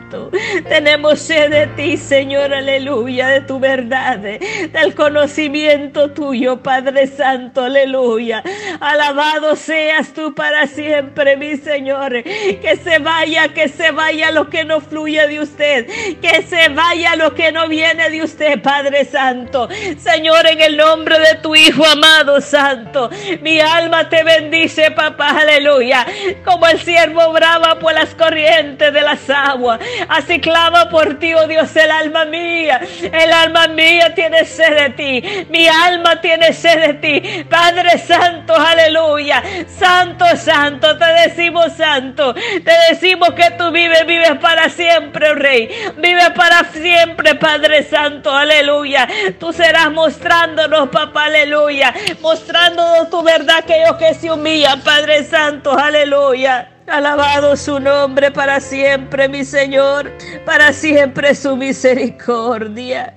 Tenemos 0.67 1.19
sed 1.19 1.49
de 1.49 1.67
ti, 1.67 1.97
Señor, 1.97 2.53
aleluya, 2.53 3.27
de 3.27 3.41
tu 3.41 3.59
verdad, 3.59 4.17
del 4.19 4.95
conocimiento 4.95 6.11
tuyo, 6.11 6.61
Padre 6.61 7.07
Santo, 7.07 7.63
aleluya. 7.63 8.43
Alabado 8.79 9.55
seas 9.55 10.13
tú 10.13 10.33
para 10.33 10.67
siempre, 10.67 11.37
mi 11.37 11.57
Señor. 11.57 12.23
Que 12.23 12.79
se 12.83 12.99
vaya, 12.99 13.49
que 13.49 13.67
se 13.69 13.91
vaya 13.91 14.31
lo 14.31 14.49
que 14.49 14.63
no 14.63 14.81
fluye 14.81 15.27
de 15.27 15.39
usted. 15.39 15.87
Que 16.21 16.43
se 16.43 16.69
vaya 16.69 17.15
lo 17.15 17.33
que 17.33 17.51
no 17.51 17.67
viene 17.67 18.09
de 18.09 18.23
usted, 18.23 18.61
Padre 18.61 19.05
Santo. 19.05 19.69
Señor, 19.97 20.45
en 20.47 20.61
el 20.61 20.77
nombre 20.77 21.19
de 21.19 21.35
tu 21.41 21.55
Hijo 21.55 21.85
amado 21.85 22.41
Santo, 22.41 23.09
mi 23.41 23.59
alma 23.59 24.09
te 24.09 24.23
bendice, 24.23 24.91
papá, 24.91 25.41
aleluya. 25.41 26.05
Como 26.43 26.67
el 26.67 26.79
siervo 26.79 27.31
brava 27.31 27.79
por 27.79 27.93
las 27.93 28.13
corrientes 28.15 28.93
de 28.93 29.01
las 29.01 29.29
aguas. 29.29 29.79
Así 30.09 30.39
clama 30.39 30.89
por 30.89 31.19
ti, 31.19 31.33
oh 31.33 31.47
Dios, 31.47 31.75
el 31.75 31.91
alma 31.91 32.25
mía. 32.25 32.81
El 33.01 33.31
alma 33.31 33.67
mía 33.67 34.13
tiene 34.13 34.45
sed 34.45 34.75
de 34.75 34.89
ti. 34.91 35.47
Mi 35.49 35.67
alma 35.67 36.21
tiene 36.21 36.53
sed 36.53 36.79
de 36.79 36.93
ti. 36.95 37.43
Padre 37.49 37.97
Santo, 37.97 38.55
aleluya. 38.55 39.43
Santo, 39.67 40.25
santo, 40.35 40.97
te 40.97 41.05
decimos 41.27 41.73
santo. 41.73 42.33
Te 42.33 42.71
decimos 42.89 43.31
que 43.31 43.51
tú 43.51 43.71
vives, 43.71 44.05
vives 44.05 44.37
para 44.39 44.69
siempre, 44.69 45.31
oh 45.31 45.35
Rey. 45.35 45.69
Vives 45.97 46.29
para 46.35 46.63
siempre, 46.65 47.35
Padre 47.35 47.83
Santo, 47.83 48.31
aleluya. 48.31 49.07
Tú 49.39 49.53
serás 49.53 49.91
mostrándonos, 49.91 50.89
papá, 50.89 51.25
aleluya. 51.25 51.93
Mostrándonos 52.21 53.09
tu 53.09 53.21
verdad 53.23 53.57
aquellos 53.57 53.97
que 53.97 54.13
se 54.13 54.31
humillan, 54.31 54.81
Padre 54.81 55.23
Santo, 55.23 55.77
aleluya. 55.77 56.72
Alabado 56.87 57.55
su 57.55 57.79
nombre 57.79 58.29
para 58.29 58.59
siempre, 58.59 59.29
mi 59.29 59.45
Señor. 59.45 60.11
Para 60.45 60.73
siempre 60.73 61.33
su 61.33 61.55
misericordia. 61.55 63.13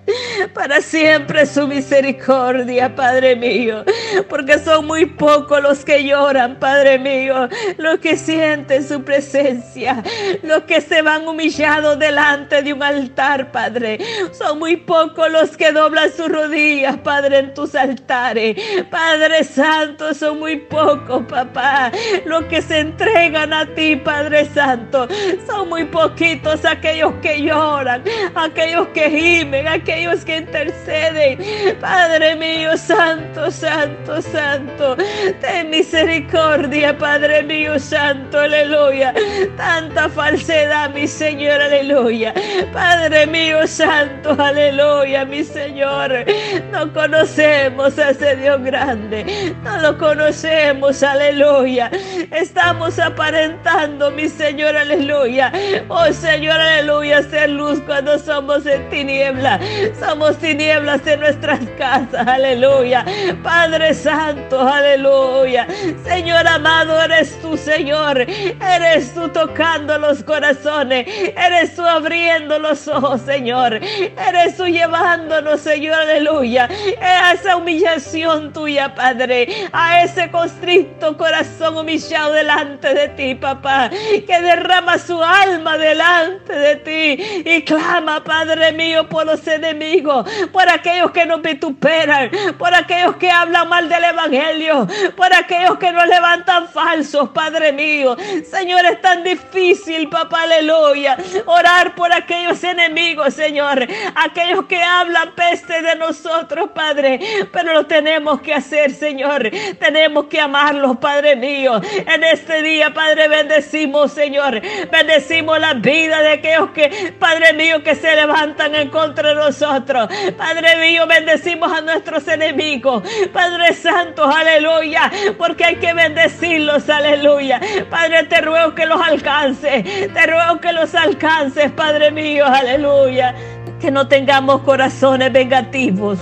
Para 0.55 0.81
siempre 0.81 1.45
su 1.47 1.67
misericordia, 1.67 2.95
Padre 2.95 3.35
mío. 3.35 3.85
Porque 4.29 4.59
son 4.61 4.87
muy 4.87 5.05
pocos 5.07 5.61
los 5.61 5.85
que 5.85 6.05
lloran, 6.05 6.57
Padre 6.61 6.99
mío. 6.99 7.49
Los 7.77 7.99
que 7.99 8.17
sienten 8.17 8.87
su 8.87 9.03
presencia. 9.03 10.03
Los 10.43 10.63
que 10.63 10.81
se 10.81 11.03
van 11.03 11.27
humillados 11.27 11.99
delante 11.99 12.63
de 12.63 12.73
un 12.73 12.83
altar, 12.85 13.51
Padre. 13.51 13.99
Son 14.31 14.61
muy 14.61 14.77
pocos 14.77 15.29
los 15.31 15.57
que 15.57 15.73
doblan 15.73 16.13
sus 16.13 16.29
rodillas, 16.29 16.97
Padre, 16.99 17.39
en 17.39 17.55
tus 17.55 17.75
altares. 17.75 18.57
Padre 18.91 19.43
Santo, 19.43 20.15
son 20.15 20.39
muy 20.39 20.57
pocos, 20.57 21.25
papá. 21.29 21.91
Los 22.25 22.45
que 22.45 22.63
se 22.63 22.79
entregan 22.79 23.53
a 23.53 23.56
ti, 23.65 23.97
Padre 23.97 24.45
Santo. 24.47 25.09
Son 25.47 25.69
muy 25.69 25.85
poquitos 25.85 26.65
aquellos 26.65 27.15
que 27.23 27.41
lloran, 27.41 28.03
aquellos 28.35 28.89
que 28.89 29.09
gimen, 29.11 29.67
aquellos 29.67 30.25
que 30.25 30.39
interceden. 30.39 31.39
Padre 31.81 32.37
mío, 32.37 32.77
Santo, 32.77 33.51
Santo, 33.51 34.21
Santo. 34.21 34.97
Ten 35.41 35.71
misericordia, 35.71 36.97
Padre 36.99 37.43
mío, 37.43 37.79
Santo, 37.79 38.41
aleluya. 38.41 39.15
Tanta 39.57 40.09
falsedad, 40.09 40.91
mi 40.91 41.07
Señor, 41.07 41.63
aleluya. 41.63 42.35
Padre 42.73 43.27
mío, 43.27 43.67
Santo, 43.67 44.37
aleluya, 44.39 45.25
mi 45.25 45.45
Señor. 45.45 46.25
No 46.73 46.93
conocemos 46.93 47.99
a 47.99 48.11
ese 48.11 48.37
Dios 48.37 48.61
grande. 48.63 49.55
No 49.63 49.79
lo 49.79 49.97
conocemos, 49.97 51.03
aleluya. 51.03 51.91
Estamos 52.31 52.99
apareciendo 52.99 53.46
intentando, 53.47 54.11
mi 54.11 54.29
Señor, 54.29 54.77
aleluya. 54.77 55.53
Oh 55.89 56.13
Señor, 56.13 56.61
aleluya, 56.61 57.23
ser 57.23 57.51
luz 57.51 57.81
cuando 57.87 58.19
somos 58.19 58.67
en 58.67 58.89
tiniebla. 58.91 59.61
Somos 59.99 60.37
tinieblas 60.39 61.07
en 61.07 61.21
nuestras 61.21 61.61
casas, 61.79 62.27
aleluya. 62.27 63.05
Padre 63.43 63.95
Santo, 63.95 64.61
aleluya. 64.61 65.67
Señor 66.05 66.47
amado, 66.47 67.01
eres 67.03 67.41
tú, 67.41 67.57
Señor. 67.57 68.21
Eres 68.21 69.15
tú 69.15 69.29
tocando 69.29 69.97
los 69.99 70.23
corazones. 70.25 71.07
Eres 71.37 71.75
tú 71.75 71.83
abriendo 71.83 72.59
los 72.59 72.89
ojos, 72.89 73.21
Señor. 73.23 73.75
Eres 73.75 74.57
tú 74.57 74.67
llevándonos, 74.67 75.61
Señor, 75.61 75.95
aleluya. 75.95 76.69
A 77.01 77.33
esa 77.33 77.57
humillación 77.57 78.53
tuya, 78.53 78.95
Padre. 78.95 79.69
A 79.73 80.03
ese 80.03 80.31
constricto 80.31 81.17
corazón 81.17 81.77
humillado 81.77 82.33
delante 82.33 82.93
de 82.95 83.09
ti, 83.09 83.35
papá. 83.37 83.91
Que 83.91 84.41
derrama 84.41 84.99
su 84.99 85.23
alma 85.23 85.79
delante 85.79 86.53
de 86.53 86.77
ti. 86.77 87.43
Y 87.45 87.63
clama, 87.63 88.23
Padre 88.25 88.73
mío, 88.73 89.09
por 89.09 89.27
los 89.27 89.47
enemigos. 89.47 90.29
Por 90.53 90.69
aquellos 90.69 91.11
que 91.11 91.27
nos 91.27 91.43
vituperan. 91.43 92.31
Por 92.59 92.75
aquellos 92.75 93.17
que 93.17 93.31
hablan 93.31 93.69
mal 93.69 93.89
del 93.89 94.05
Evangelio. 94.05 94.87
Por 95.17 95.33
aquellos 95.35 95.79
que 95.79 95.93
nos 95.93 96.07
levantan 96.07 96.69
falsos, 96.69 97.29
Padre 97.31 97.73
mío. 97.73 98.17
Señor, 98.51 98.85
es 98.87 99.01
tan 99.01 99.23
difícil, 99.25 100.09
papá, 100.09 100.43
aleluya. 100.43 101.17
Orar 101.47 101.95
por 101.95 102.13
aquellos 102.13 102.63
enemigos, 102.65 103.35
Señor. 103.35 103.87
Aquellos 104.15 104.65
que 104.67 104.83
hablan 104.83 105.33
peste 105.35 105.83
de 105.83 105.97
nosotros, 105.97 106.71
Padre. 106.75 107.21
Pero 107.53 107.75
lo 107.75 107.87
tenemos 107.87 108.41
que 108.41 108.55
hacer, 108.55 108.93
Señor. 108.93 109.51
Tenemos 109.79 110.27
que 110.27 110.41
amarlos, 110.41 110.97
Padre 110.99 111.37
mío. 111.37 111.81
En 112.07 112.25
este 112.25 112.63
día, 112.63 112.93
Padre, 112.93 113.26
bendecimos, 113.29 114.13
Señor. 114.13 114.61
Bendecimos 114.91 115.59
la 115.59 115.75
vida 115.75 116.21
de 116.21 116.33
aquellos 116.33 116.71
que, 116.71 117.15
Padre 117.19 117.53
mío, 117.53 117.83
que 117.83 117.95
se 117.95 118.15
levantan 118.15 118.75
en 118.75 118.89
contra 118.91 119.31
de 119.31 119.35
nosotros. 119.35 120.09
Padre 120.37 120.77
mío, 120.77 121.07
bendecimos 121.07 121.73
a 121.73 121.81
nuestros 121.81 122.27
enemigos. 122.29 123.03
Padre 123.33 123.75
Santo, 123.75 124.25
aleluya. 124.25 125.11
Porque 125.39 125.65
hay 125.65 125.77
que 125.77 125.93
bendecirlos, 125.93 126.89
aleluya. 126.89 127.61
Padre, 127.91 128.25
te 128.25 128.41
ruego 128.41 128.75
que 128.75 128.87
los 128.87 129.01
alcance. 129.01 129.83
Te 130.13 130.27
ruego 130.27 130.61
que 130.61 130.73
los 130.73 130.95
alcances, 130.95 131.71
Padre 131.73 132.11
mío, 132.11 132.47
aleluya. 132.47 133.35
Que 133.81 133.91
no 133.91 134.09
tengamos 134.09 134.63
corazones 134.63 135.33
vengativos. 135.33 136.19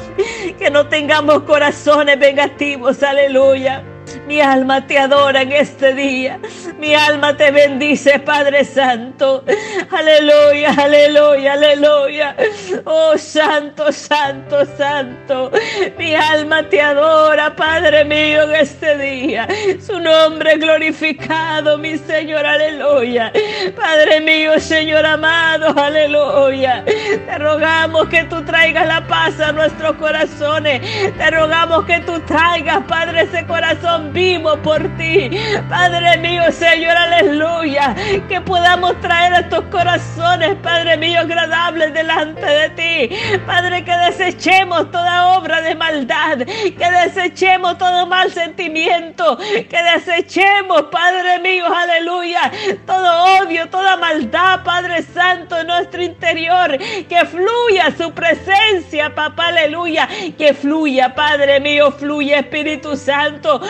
Que 0.59 0.71
no 0.71 0.87
tengamos 0.87 1.43
corazones 1.43 2.19
vengativos. 2.19 3.03
Aleluya. 3.03 3.83
Mi 4.27 4.41
alma 4.41 4.87
te 4.87 4.99
adora 4.99 5.43
en 5.43 5.53
este 5.53 5.93
día. 5.95 6.39
Mi 6.79 6.95
alma 6.95 7.37
te 7.37 7.51
bendice, 7.51 8.19
Padre 8.21 8.65
Santo. 8.65 9.45
Aleluya, 9.91 10.75
aleluya, 10.77 11.53
aleluya. 11.53 12.37
Oh, 12.85 13.19
Santo, 13.19 13.93
Santo, 13.93 14.65
Santo. 14.79 15.51
Mi 15.99 16.15
alma 16.15 16.67
te 16.69 16.81
adora, 16.81 17.55
Padre 17.55 18.05
mío, 18.05 18.45
en 18.45 18.55
este 18.55 18.97
día. 18.97 19.47
Su 19.85 20.01
nombre 20.01 20.57
glorificado, 20.57 21.77
mi 21.77 21.99
Señor, 21.99 22.47
aleluya. 22.47 23.31
Padre 23.77 24.21
mío, 24.21 24.59
Señor 24.59 25.05
amado, 25.05 25.79
aleluya. 25.79 26.83
Te 26.85 27.39
rogamos 27.39 28.09
que 28.09 28.25
tú 28.25 28.43
traigas 28.45 28.87
la 28.87 29.07
paz 29.07 29.39
a 29.41 29.53
nuestros 29.53 29.97
corazones. 29.97 30.81
Te 31.17 31.31
rogamos 31.31 31.85
que 31.85 32.01
tú 32.01 32.19
traigas, 32.21 32.83
Padre, 32.89 33.23
ese 33.23 33.47
corazón 33.47 34.14
vivo 34.15 34.57
por 34.63 34.81
ti. 34.97 35.29
Padre 35.69 36.17
mío, 36.19 36.45
Señor, 36.53 36.97
aleluya. 36.97 37.95
Que 38.29 38.41
podamos 38.41 38.99
traer 39.01 39.33
estos 39.35 39.65
corazones, 39.65 40.55
Padre 40.63 40.97
mío, 40.97 41.21
agradables 41.21 41.93
delante 41.93 42.47
de 42.47 42.69
ti. 42.71 43.39
Padre, 43.45 43.85
que 43.85 43.95
desechemos 43.97 44.91
toda 44.91 45.37
obra 45.37 45.61
de 45.61 45.75
maldad. 45.75 46.39
Que 46.39 46.91
desechemos 47.05 47.77
todo 47.77 48.07
mal 48.07 48.31
sentimiento. 48.31 49.37
Que 49.37 49.83
desechemos, 49.95 50.83
Padre 50.85 51.41
mío, 51.41 51.67
aleluya. 51.67 52.53
Todo 52.87 53.43
odio, 53.43 53.69
toda 53.69 53.97
maldad, 53.97 54.63
Padre 54.63 55.03
Santo, 55.03 55.59
en 55.59 55.67
nuestro 55.67 56.03
interior. 56.03 56.79
Que 57.09 57.27
fluya 57.27 57.93
su 57.99 58.13
presencia, 58.13 59.13
papá, 59.13 59.49
aleluya. 59.49 60.09
Que 60.39 60.55
fluya, 60.55 61.15
Padre 61.15 61.59
mío, 61.59 61.91
fluye 61.91 62.39
Espíritu 62.39 62.97
Santo. 62.97 63.61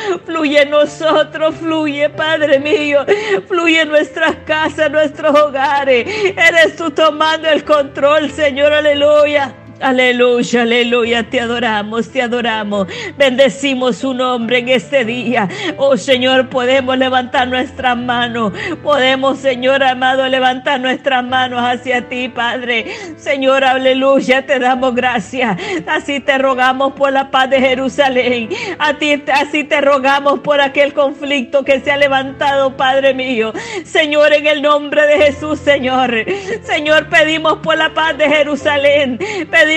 En 0.43 0.71
nosotros, 0.71 1.55
fluye, 1.57 2.09
Padre 2.11 2.59
mío. 2.59 3.05
Fluye 3.47 3.83
en 3.83 3.89
nuestras 3.89 4.37
casas, 4.47 4.91
nuestros 4.91 5.39
hogares. 5.39 6.07
Eres 6.37 6.77
tú 6.77 6.91
tomando 6.91 7.49
el 7.49 7.65
control, 7.65 8.31
Señor, 8.31 8.73
aleluya. 8.73 9.55
Aleluya, 9.85 10.63
aleluya, 10.63 11.25
te 11.25 11.41
adoramos, 11.41 12.11
te 12.11 12.23
adoramos. 12.23 12.89
Bendecimos 13.19 13.99
su 13.99 14.15
nombre 14.15 14.61
en 14.61 14.71
este 14.71 15.05
día. 15.05 15.47
Oh 15.77 15.99
Señor, 15.99 16.49
podemos 16.49 16.97
levantar 16.97 17.49
nuestras 17.49 17.95
manos. 17.95 18.55
Podemos, 18.83 19.41
Señor 19.41 19.83
amado, 19.85 20.27
levantar 20.27 20.81
nuestras 20.81 21.23
manos 21.23 21.61
hacia 21.63 22.09
ti, 22.09 22.31
Padre. 22.31 22.87
Señor, 23.19 23.63
aleluya, 23.63 24.47
te 24.47 24.59
damos 24.59 24.95
gracias. 24.95 25.59
Así 25.87 26.19
te 26.19 26.39
rogamos 26.39 26.95
por 26.95 27.13
la 27.13 27.31
paz 27.31 27.51
de 27.51 27.61
Jerusalén. 27.61 28.49
A 28.79 28.95
ti, 28.95 29.23
así 29.35 29.65
te 29.65 29.83
rogamos 29.83 30.41
por 30.41 30.63
aquel 30.63 30.95
conflicto 30.95 31.63
que 31.63 31.81
se 31.81 31.93
ha 31.93 31.99
levantado, 31.99 32.75
Padre 32.75 33.13
mío. 33.13 33.53
Señor, 33.85 34.33
en 34.33 34.47
el 34.47 34.63
nombre 34.63 35.07
de 35.07 35.27
Jesús, 35.27 35.59
Señor. 35.59 36.25
Señor, 36.63 37.11
pedimos 37.11 37.59
por 37.59 37.77
la 37.77 37.93
paz 37.93 38.17
de 38.17 38.31
Jerusalén 38.31 39.19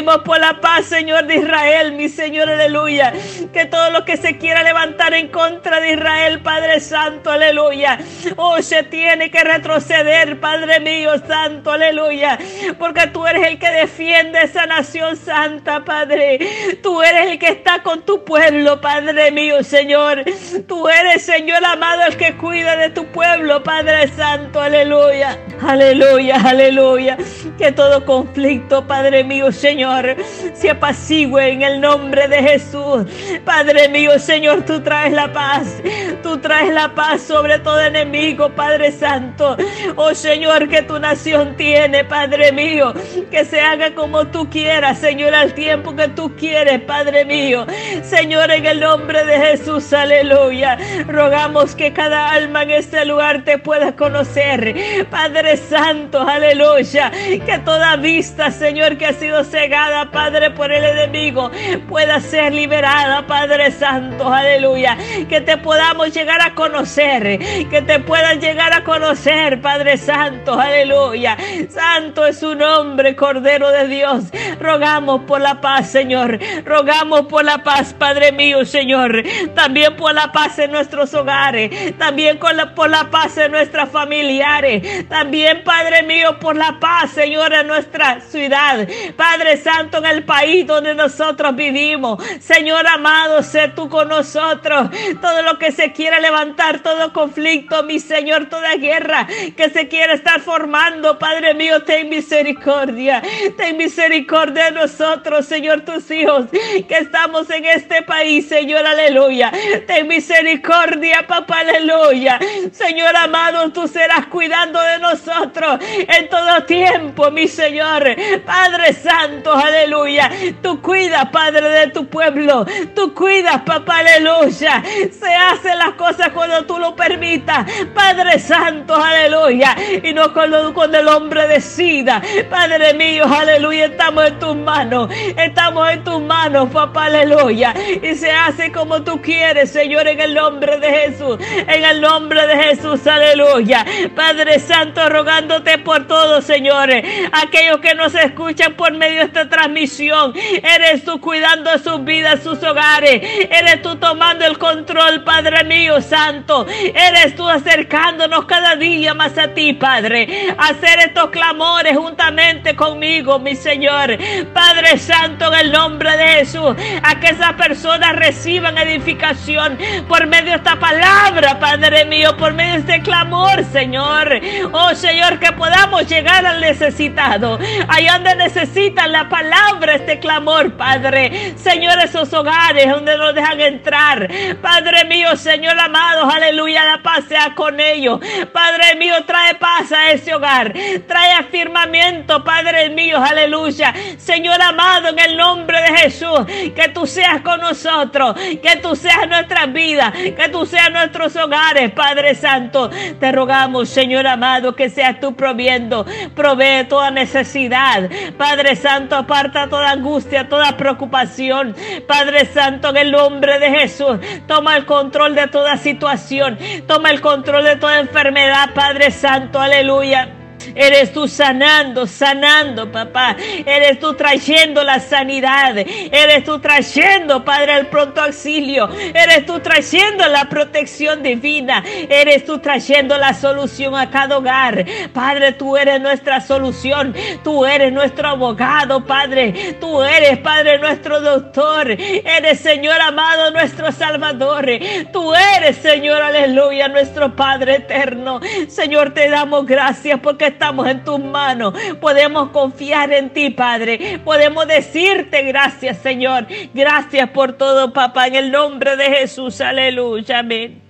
por 0.03 0.39
la 0.39 0.61
paz, 0.61 0.85
Señor 0.85 1.25
de 1.25 1.37
Israel, 1.37 1.93
mi 1.93 2.07
Señor, 2.07 2.49
aleluya. 2.49 3.13
Que 3.51 3.65
todo 3.65 3.89
lo 3.89 4.05
que 4.05 4.17
se 4.17 4.37
quiera 4.37 4.63
levantar 4.63 5.13
en 5.13 5.29
contra 5.29 5.79
de 5.79 5.93
Israel, 5.93 6.39
Padre 6.41 6.79
Santo, 6.79 7.31
aleluya. 7.31 7.97
Oh, 8.36 8.62
se 8.62 8.83
tiene 8.83 9.31
que 9.31 9.43
retroceder, 9.43 10.39
Padre 10.39 10.79
mío, 10.79 11.12
Santo, 11.27 11.71
aleluya. 11.71 12.38
Porque 12.77 13.07
tú 13.07 13.25
eres 13.25 13.47
el 13.47 13.60
que 13.60 13.69
defiende 13.69 14.41
esa 14.43 14.65
nación 14.65 15.17
santa, 15.17 15.83
Padre. 15.83 16.39
Tú 16.83 17.01
eres 17.01 17.31
el 17.31 17.39
que 17.39 17.49
está 17.49 17.81
con 17.81 18.03
tu 18.03 18.23
pueblo, 18.23 18.79
Padre 18.79 19.31
mío, 19.31 19.63
Señor. 19.63 20.23
Tú 20.67 20.88
eres, 20.88 21.23
Señor 21.23 21.63
amado, 21.65 22.03
el 22.03 22.17
que 22.17 22.38
cuida 22.38 22.75
de 22.75 22.89
tu 22.89 23.05
pueblo, 23.07 23.63
Padre 23.63 24.07
Santo, 24.10 24.62
aleluya. 24.62 25.38
Aleluya, 25.62 26.36
aleluya. 26.43 27.17
Que 27.58 27.72
todo 27.72 28.06
conflicto, 28.06 28.86
Padre 28.86 29.24
mío, 29.24 29.52
Señor 29.52 30.15
se 30.54 30.70
apacigüe 30.70 31.50
en 31.50 31.62
el 31.62 31.82
nombre 31.82 32.28
de 32.28 32.41
Jesús. 32.41 33.06
Padre 33.46 33.89
mío, 33.89 34.17
Señor, 34.20 34.63
tú 34.65 34.82
traes 34.82 35.13
la 35.13 35.32
paz. 35.32 35.82
Tú 36.24 36.38
traes 36.38 36.74
la 36.74 36.93
paz 36.93 37.22
sobre 37.22 37.60
todo 37.60 37.80
enemigo, 37.80 38.50
Padre 38.50 38.91
Santo. 38.91 39.56
Oh 39.96 40.13
Señor, 40.13 40.67
que 40.67 40.82
tu 40.82 41.00
nación 41.00 41.56
tiene, 41.56 42.04
Padre 42.04 42.52
mío. 42.52 42.93
Que 43.32 43.46
se 43.46 43.60
haga 43.60 43.93
como 43.93 44.28
tú 44.28 44.50
quieras, 44.50 45.00
Señor, 45.00 45.34
al 45.34 45.54
tiempo 45.54 45.96
que 45.96 46.08
tú 46.10 46.36
quieres, 46.36 46.82
Padre 46.82 47.26
mío. 47.26 47.65
Señor, 48.04 48.52
en 48.52 48.65
el 48.65 48.80
nombre 48.80 49.24
de 49.26 49.39
Jesús, 49.39 49.93
aleluya. 49.93 50.78
Rogamos 51.08 51.76
que 51.76 51.93
cada 51.93 52.32
alma 52.32 52.63
en 52.63 52.72
este 52.72 53.06
lugar 53.06 53.43
te 53.43 53.58
pueda 53.58 53.96
conocer. 53.96 54.76
Padre 55.10 55.46
Santo, 55.55 56.27
aleluya. 56.27 57.12
Que 57.45 57.60
toda 57.63 57.95
vista, 57.95 58.51
Señor, 58.51 58.97
que 58.97 59.05
ha 59.05 59.13
sido 59.13 59.43
cegada 59.43 60.12
Padre, 60.12 60.51
por 60.51 60.71
el 60.71 60.83
enemigo, 60.83 61.51
pueda 61.88 62.19
ser 62.19 62.53
liberada, 62.53 63.25
Padre 63.27 63.71
Santo, 63.71 64.33
aleluya. 64.33 64.97
Que 65.29 65.41
te 65.41 65.57
podamos 65.57 66.13
llegar 66.13 66.41
a 66.41 66.55
conocer, 66.55 67.39
que 67.69 67.81
te 67.81 67.99
puedan 67.99 68.41
llegar 68.41 68.73
a 68.73 68.83
conocer, 68.83 69.62
Padre 69.62 69.97
Santo, 69.97 70.60
aleluya. 70.60 71.38
Santo 71.69 72.25
es 72.25 72.39
su 72.39 72.55
nombre, 72.55 73.15
Cordero 73.15 73.69
de 73.69 73.88
Dios. 73.88 74.25
Rogamos 74.60 75.21
por 75.25 75.39
la 75.41 75.62
paz, 75.62 75.89
Señor. 75.91 76.39
Rogamos 76.65 77.27
por 77.27 77.45
la 77.45 77.60
paz, 77.60 77.93
Padre 77.93 78.31
mío, 78.31 78.65
Señor. 78.65 79.23
También 79.53 79.95
por 79.95 80.13
la 80.13 80.31
paz 80.31 80.57
en 80.60 80.71
nuestros 80.71 81.13
hogares. 81.13 81.95
También 81.97 82.39
por 82.39 82.89
la 82.89 83.10
paz 83.12 83.38
en 83.38 83.51
nuestras 83.51 83.89
familiares. 83.89 85.07
También, 85.07 85.37
Padre 85.63 86.04
mío, 86.04 86.38
por 86.39 86.56
la 86.56 86.80
paz, 86.80 87.12
Señor, 87.12 87.54
en 87.54 87.67
nuestra 87.67 88.19
ciudad. 88.21 88.88
Padre 89.15 89.38
Padre 89.38 89.58
Santo, 89.58 90.00
en 90.00 90.06
el 90.08 90.23
país 90.23 90.65
donde 90.65 90.95
nosotros 90.95 91.56
vivimos. 91.56 92.23
Señor 92.39 92.88
amado, 92.88 93.43
sé 93.43 93.67
tú 93.76 93.88
con 93.88 94.08
nosotros. 94.08 94.89
Todo 95.21 95.43
lo 95.43 95.60
que 95.60 95.71
se 95.71 95.91
quiera 95.91 96.19
levantar, 96.19 96.80
todo 96.80 97.13
conflicto, 97.13 97.84
mi 97.84 98.00
Señor, 98.00 98.50
toda 98.50 98.76
guerra 98.78 99.28
que 99.56 99.69
se 99.69 99.88
quiera 99.88 100.13
estar 100.13 100.41
formando, 100.41 101.19
Padre 101.19 101.54
mío, 101.54 101.84
ten 101.84 102.10
misericordia. 102.10 103.21
Ten 103.58 103.78
misericordia 103.78 104.65
de 104.65 104.71
nosotros, 104.71 105.45
Señor, 105.45 105.82
tus 105.82 106.10
hijos, 106.10 106.47
que 106.88 106.97
estamos 106.97 107.50
en 107.52 107.65
este 107.65 108.02
país, 108.02 108.47
Señor, 108.47 108.88
aleluya. 108.88 109.52
Ten 109.86 110.08
misericordia, 110.08 111.28
papá, 111.28 111.60
aleluya. 111.60 112.39
Señor 112.71 113.15
amado, 113.15 113.71
tú 113.71 113.88
serás 113.88 114.26
cuidando 114.28 114.82
de 114.82 114.97
nosotros 114.97 115.26
en 115.29 116.29
todo 116.29 116.63
tiempo, 116.65 117.31
mi 117.31 117.47
Señor. 117.47 118.03
Padre 118.45 118.93
Santo, 118.93 119.53
aleluya. 119.53 120.29
Tú 120.61 120.81
cuidas, 120.81 121.29
Padre, 121.29 121.67
de 121.69 121.87
tu 121.87 122.07
pueblo. 122.07 122.65
Tú 122.95 123.13
cuidas, 123.13 123.61
papá, 123.61 123.99
aleluya. 123.99 124.83
Se 125.11 125.33
hacen 125.33 125.77
las 125.77 125.93
cosas 125.93 126.29
cuando 126.29 126.65
tú 126.65 126.77
lo 126.77 126.95
permitas. 126.95 127.65
Padre 127.93 128.39
Santo, 128.39 128.95
aleluya. 128.95 129.75
Y 130.03 130.13
no 130.13 130.33
cuando, 130.33 130.73
cuando 130.73 130.99
el 130.99 131.07
hombre 131.07 131.47
decida. 131.47 132.21
Padre 132.49 132.93
mío, 132.93 133.25
aleluya. 133.25 133.85
Estamos 133.85 134.25
en 134.25 134.39
tus 134.39 134.55
manos. 134.55 135.09
Estamos 135.37 135.89
en 135.91 136.03
tus 136.03 136.21
manos, 136.21 136.69
papá, 136.69 137.05
aleluya. 137.05 137.73
Y 138.01 138.15
se 138.15 138.31
hace 138.31 138.71
como 138.71 139.03
tú 139.03 139.21
quieres, 139.21 139.71
Señor, 139.71 140.07
en 140.07 140.19
el 140.19 140.33
nombre 140.33 140.77
de 140.79 140.89
Jesús. 140.89 141.37
En 141.67 141.83
el 141.83 142.01
nombre 142.01 142.45
de 142.47 142.57
Jesús, 142.63 143.05
aleluya. 143.07 143.85
Padre 144.15 144.59
Santo, 144.59 145.07
rogándote 145.17 145.80
por 145.80 146.06
todos, 146.06 146.45
señores. 146.45 147.03
Aquellos 147.32 147.80
que 147.80 147.95
nos 147.95 148.13
escuchan 148.13 148.75
por 148.75 148.93
medio 148.93 149.21
de 149.21 149.25
esta 149.25 149.49
transmisión. 149.49 150.32
Eres 150.36 151.03
tú 151.03 151.19
cuidando 151.19 151.75
sus 151.80 152.03
vidas, 152.03 152.43
sus 152.43 152.62
hogares. 152.62 153.21
Eres 153.49 153.82
tú 153.82 153.95
tomando 153.95 154.45
el 154.45 154.60
control, 154.60 155.23
Padre 155.23 155.63
mío, 155.63 156.01
Santo. 156.01 156.67
Eres 156.69 157.36
tú 157.36 157.49
acercándonos 157.49 158.45
cada 158.45 158.75
día 158.75 159.15
más 159.15 159.36
a 159.39 159.47
ti, 159.56 159.73
Padre. 159.73 160.53
Hacer 160.56 160.99
estos 160.99 161.32
clamores 161.32 161.97
juntamente 161.97 162.75
conmigo, 162.75 163.39
mi 163.39 163.56
Señor. 163.56 164.17
Padre 164.53 164.99
Santo, 164.99 165.51
en 165.51 165.60
el 165.62 165.71
nombre 165.71 166.15
de 166.15 166.27
Jesús. 166.27 166.75
A 167.01 167.19
que 167.19 167.30
esas 167.30 167.53
personas 167.53 168.15
reciban 168.15 168.77
edificación 168.77 169.80
por 170.08 170.27
medio 170.27 170.51
de 170.51 170.58
esta 170.58 170.77
palabra, 170.77 171.60
Padre 171.60 172.06
mío. 172.06 172.38
Por 172.38 172.53
medio 172.53 172.73
de 172.73 172.80
este 172.80 173.01
clamor, 173.01 173.63
Señor. 173.71 174.39
Oh, 174.71 174.93
Señor, 174.93 175.07
que 175.39 175.52
podamos 175.54 176.06
llegar 176.08 176.46
al 176.46 176.60
necesitado. 176.60 177.58
Allá 177.88 178.13
donde 178.13 178.36
necesitan 178.36 179.12
la 179.12 179.30
palabra, 179.30 179.96
este 179.96 180.20
clamor, 180.20 180.74
Padre. 180.74 181.54
Señor, 181.56 181.98
esos 182.00 182.32
hogares 182.34 182.89
donde 182.89 183.17
no 183.17 183.32
dejan 183.32 183.60
entrar. 183.62 184.30
Padre 184.62 185.06
mío, 185.06 185.36
Señor 185.38 185.80
amado, 185.80 186.30
aleluya, 186.30 186.84
la 186.84 187.02
paz 187.02 187.26
sea 187.30 187.56
con 187.56 187.80
ellos. 187.80 188.20
Padre 188.52 188.96
mío, 188.98 189.13
trae 189.26 189.56
paz 189.56 189.91
a 189.91 190.12
ese 190.12 190.34
hogar. 190.34 190.74
Trae 191.08 191.34
afirmamiento, 191.34 192.43
Padre 192.43 192.89
mío, 192.89 193.17
aleluya. 193.24 193.93
Señor 194.17 194.62
amado, 194.62 195.10
en 195.10 195.20
el 195.20 195.38
nombre 195.38 195.82
de 195.82 195.98
Jesús, 196.00 196.46
que 196.76 196.89
tú 196.93 197.08
seas 197.08 197.41
con 197.41 197.62
nosotros, 197.62 198.36
que 198.62 198.76
tú 198.82 198.96
seas 198.96 199.28
nuestra 199.30 199.67
vida, 199.67 200.12
que 200.12 200.50
tú 200.52 200.65
seas 200.65 200.91
nuestros 200.91 201.36
hogares, 201.38 201.91
Padre 201.91 202.36
Santo. 202.36 202.89
Te 203.20 203.32
rogamos, 203.32 203.89
Señor 203.89 204.28
amado, 204.28 204.76
que 204.76 204.89
seas 204.97 205.19
tú 205.19 205.36
proviendo, 205.36 206.07
provee 206.33 206.83
toda 206.89 207.12
necesidad. 207.12 208.10
Padre 208.36 208.75
Santo, 208.75 209.15
aparta 209.15 209.69
toda 209.69 209.91
angustia, 209.91 210.49
toda 210.49 210.75
preocupación. 210.75 211.75
Padre 212.07 212.45
Santo, 212.45 212.89
en 212.89 212.97
el 212.97 213.12
nombre 213.12 213.60
de 213.60 213.69
Jesús, 213.69 214.17
toma 214.47 214.75
el 214.75 214.88
control 214.88 215.36
de 215.36 215.45
toda 215.49 215.77
situación, 215.77 216.57
toma 216.88 217.12
el 217.12 217.21
control 217.21 217.63
de 217.63 217.75
toda 217.75 217.99
enfermedad, 217.99 218.73
Padre 218.73 219.12
Santo, 219.12 219.60
aleluya. 219.60 220.37
Eres 220.75 221.13
tú 221.13 221.27
sanando, 221.27 222.06
sanando, 222.08 222.91
papá. 222.91 223.36
Eres 223.65 223.99
tú 223.99 224.13
trayendo 224.13 224.84
la 224.84 224.99
sanidad. 224.99 225.77
Eres 225.77 226.43
tú 226.43 226.60
trayendo, 226.60 227.43
Padre, 227.43 227.77
el 227.77 227.88
pronto 227.88 228.21
auxilio. 228.21 228.89
Eres 229.13 229.45
tú 229.45 229.60
trayendo 229.60 230.27
la 230.27 230.49
protección 230.49 231.23
divina. 231.23 231.84
Eres 232.10 232.45
tú 232.45 232.60
trayendo 232.60 233.17
la 233.17 233.34
solución 233.34 233.95
a 233.95 234.10
cada 234.10 234.38
hogar. 234.38 234.86
Padre, 235.13 235.53
tú 235.53 235.77
eres 235.77 236.01
nuestra 236.01 236.41
solución. 236.41 237.13
Tú 237.43 237.65
eres 237.65 237.91
nuestro 237.91 238.30
abogado, 238.30 239.06
Padre. 239.06 239.75
Tú 239.80 240.01
eres, 240.03 240.38
Padre, 240.39 240.80
nuestro 240.80 241.21
doctor. 241.21 241.91
Eres, 241.91 242.60
Señor 242.60 242.99
amado, 243.01 243.51
nuestro 243.51 243.91
Salvador. 243.91 244.67
Tú 245.12 245.34
eres, 245.34 245.77
Señor, 245.77 246.21
aleluya, 246.21 246.88
nuestro 246.88 247.36
Padre 247.36 247.75
eterno. 247.75 248.39
Señor, 248.67 249.13
te 249.13 249.30
damos 249.30 249.65
gracias 249.65 250.19
porque 250.21 250.51
estamos 250.58 250.88
en 250.88 251.04
tus 251.04 251.20
manos. 251.20 251.76
Podemos 252.02 252.50
confiar 252.50 253.13
en 253.13 253.30
ti, 253.30 253.52
Padre. 253.52 254.20
Podemos 254.26 254.67
decirte 254.67 255.43
gracias, 255.43 256.00
Señor. 256.00 256.48
Gracias 256.74 257.30
por 257.30 257.54
todo, 257.54 257.93
papá. 257.93 258.28
En 258.28 258.36
el 258.36 258.52
nombre 258.52 258.96
de 258.96 259.06
Jesús. 259.06 259.62
Aleluya. 259.62 260.39
Amén. 260.39 260.87